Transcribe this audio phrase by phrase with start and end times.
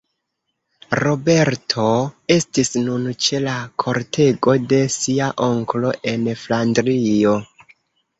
[0.99, 1.83] Roberto
[2.35, 3.53] estis nun ĉe la
[3.83, 7.35] kortego de sia onklo en Flandrio.